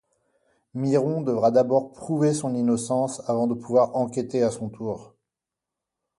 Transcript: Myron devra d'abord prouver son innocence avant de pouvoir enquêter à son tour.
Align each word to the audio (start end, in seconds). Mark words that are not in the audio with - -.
Myron 0.73 1.21
devra 1.21 1.51
d'abord 1.51 1.91
prouver 1.91 2.33
son 2.33 2.55
innocence 2.55 3.21
avant 3.29 3.45
de 3.45 3.53
pouvoir 3.53 3.95
enquêter 3.95 4.41
à 4.41 4.49
son 4.49 4.67
tour. 4.67 5.13